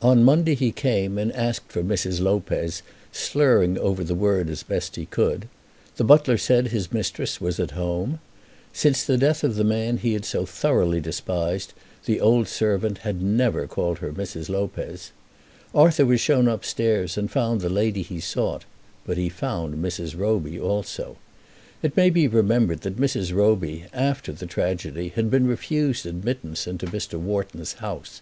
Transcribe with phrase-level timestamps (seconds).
[0.00, 2.20] On Monday he came, and asked for Mrs.
[2.20, 5.48] Lopez, slurring over the word as best he could.
[5.96, 8.20] The butler said his mistress was at home.
[8.72, 11.72] Since the death of the man he had so thoroughly despised,
[12.04, 14.48] the old servant had never called her Mrs.
[14.48, 15.10] Lopez.
[15.74, 18.64] Arthur was shown upstairs, and found the lady he sought,
[19.04, 20.16] but he found Mrs.
[20.16, 21.16] Roby also.
[21.82, 23.34] It may be remembered that Mrs.
[23.34, 27.18] Roby, after the tragedy, had been refused admittance into Mr.
[27.18, 28.20] Wharton's house.